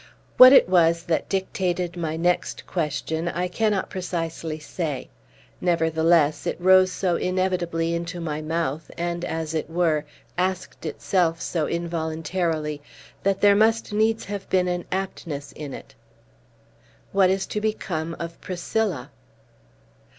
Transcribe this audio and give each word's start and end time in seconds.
What 0.37 0.51
it 0.51 0.67
was 0.67 1.03
that 1.03 1.29
dictated 1.29 1.95
my 1.95 2.17
next 2.17 2.65
question, 2.65 3.27
I 3.27 3.47
cannot 3.47 3.91
precisely 3.91 4.57
say. 4.57 5.09
Nevertheless, 5.61 6.47
it 6.47 6.59
rose 6.59 6.91
so 6.91 7.17
inevitably 7.17 7.93
into 7.93 8.19
my 8.19 8.41
mouth, 8.41 8.89
and, 8.97 9.23
as 9.23 9.53
it 9.53 9.69
were, 9.69 10.03
asked 10.39 10.87
itself 10.87 11.39
so 11.39 11.67
involuntarily, 11.67 12.81
that 13.21 13.41
there 13.41 13.55
must 13.55 13.93
needs 13.93 14.25
have 14.25 14.49
been 14.49 14.67
an 14.67 14.85
aptness 14.91 15.51
in 15.51 15.71
it. 15.71 15.93
"What 17.11 17.29
is 17.29 17.45
to 17.45 17.61
become 17.61 18.15
of 18.19 18.41
Priscilla?" 18.41 19.11